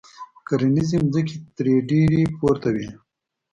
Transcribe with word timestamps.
کرنیزې 0.47 0.97
ځمکې 1.11 1.35
ترې 1.55 1.75
ډېرې 1.89 2.21
پورته 2.37 2.69
وې. 2.75 2.89